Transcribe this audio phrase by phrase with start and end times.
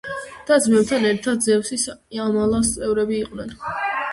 [0.45, 1.85] და-ძმებთან ერთად ზევსის
[2.25, 3.57] ამალის წევრები იყვნენ.